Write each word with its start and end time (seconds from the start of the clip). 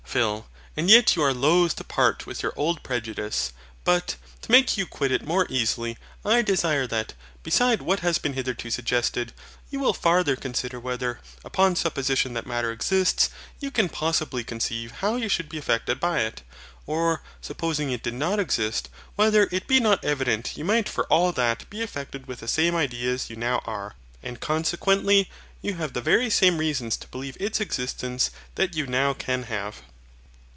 PHIL. 0.11 0.45
And 0.75 0.89
yet 0.89 1.15
you 1.15 1.21
are 1.23 1.33
loath 1.33 1.77
to 1.77 1.85
part 1.85 2.25
with 2.27 2.43
your 2.43 2.51
old 2.57 2.83
prejudice. 2.83 3.53
But, 3.85 4.17
to 4.41 4.51
make 4.51 4.75
you 4.75 4.85
quit 4.85 5.09
it 5.09 5.25
more 5.25 5.47
easily, 5.49 5.97
I 6.25 6.41
desire 6.41 6.85
that, 6.87 7.13
beside 7.43 7.81
what 7.81 8.01
has 8.01 8.17
been 8.17 8.33
hitherto 8.33 8.69
suggested, 8.71 9.31
you 9.69 9.79
will 9.79 9.93
farther 9.93 10.35
consider 10.35 10.81
whether, 10.81 11.21
upon 11.45 11.77
supposition 11.77 12.33
that 12.33 12.45
Matter 12.45 12.73
exists, 12.73 13.29
you 13.61 13.71
can 13.71 13.87
possibly 13.87 14.43
conceive 14.43 14.91
how 14.99 15.15
you 15.15 15.29
should 15.29 15.47
be 15.47 15.57
affected 15.57 15.97
by 16.01 16.19
it. 16.19 16.41
Or, 16.85 17.21
supposing 17.39 17.89
it 17.89 18.03
did 18.03 18.13
not 18.13 18.37
exist, 18.37 18.89
whether 19.15 19.47
it 19.49 19.65
be 19.65 19.79
not 19.79 20.03
evident 20.03 20.57
you 20.57 20.65
might 20.65 20.89
for 20.89 21.05
all 21.05 21.31
that 21.31 21.69
be 21.69 21.81
affected 21.81 22.25
with 22.27 22.41
the 22.41 22.49
same 22.49 22.75
ideas 22.75 23.29
you 23.29 23.37
now 23.37 23.59
are, 23.59 23.95
and 24.21 24.41
consequently 24.41 25.29
have 25.63 25.93
the 25.93 26.01
very 26.01 26.29
same 26.29 26.57
reasons 26.57 26.97
to 26.97 27.07
believe 27.07 27.37
its 27.39 27.61
existence 27.61 28.29
that 28.55 28.75
you 28.75 28.85
now 28.85 29.13
can 29.13 29.43
have. 29.43 29.83